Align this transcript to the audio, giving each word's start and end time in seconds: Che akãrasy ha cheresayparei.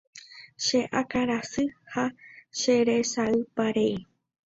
Che 0.65 0.79
akãrasy 0.99 1.65
ha 1.91 2.05
cheresayparei. 2.57 3.95